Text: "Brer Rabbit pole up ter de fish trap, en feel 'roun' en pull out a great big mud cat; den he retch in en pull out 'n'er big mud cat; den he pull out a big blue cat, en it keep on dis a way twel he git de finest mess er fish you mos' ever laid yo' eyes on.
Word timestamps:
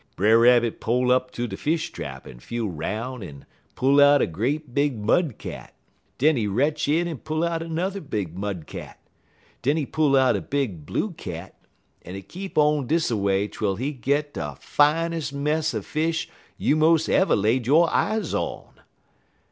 "Brer 0.15 0.39
Rabbit 0.39 0.79
pole 0.81 1.11
up 1.11 1.29
ter 1.29 1.45
de 1.45 1.55
fish 1.55 1.91
trap, 1.91 2.25
en 2.25 2.39
feel 2.39 2.67
'roun' 2.67 3.21
en 3.21 3.45
pull 3.75 4.01
out 4.01 4.19
a 4.19 4.25
great 4.25 4.73
big 4.73 4.97
mud 4.97 5.37
cat; 5.37 5.75
den 6.17 6.37
he 6.37 6.47
retch 6.47 6.87
in 6.87 7.07
en 7.07 7.19
pull 7.19 7.43
out 7.43 7.61
'n'er 7.61 7.99
big 8.01 8.35
mud 8.35 8.65
cat; 8.65 8.99
den 9.61 9.77
he 9.77 9.85
pull 9.85 10.15
out 10.15 10.35
a 10.35 10.41
big 10.41 10.87
blue 10.87 11.11
cat, 11.11 11.53
en 12.03 12.15
it 12.15 12.27
keep 12.29 12.57
on 12.57 12.87
dis 12.87 13.11
a 13.11 13.15
way 13.15 13.47
twel 13.47 13.75
he 13.75 13.91
git 13.91 14.33
de 14.33 14.55
finest 14.59 15.33
mess 15.33 15.71
er 15.71 15.83
fish 15.83 16.27
you 16.57 16.75
mos' 16.75 17.07
ever 17.07 17.35
laid 17.35 17.67
yo' 17.67 17.83
eyes 17.83 18.33
on. 18.33 18.71